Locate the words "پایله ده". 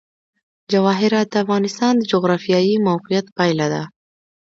3.37-3.83